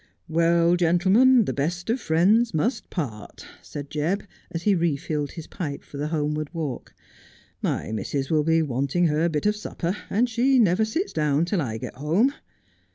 [0.27, 5.83] 'Well, gentlemen, the best of friends must part,' said Jebb, as he refilled his pipe
[5.83, 6.95] for the homeward walk.'
[7.61, 11.61] My missus will be wanting her bit of supper, and she never sits down till
[11.61, 12.33] I get home.